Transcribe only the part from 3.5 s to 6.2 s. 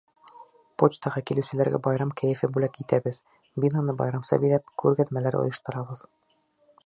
бинаны байрамса биҙәп, күргәҙмәләр ойошторабыҙ.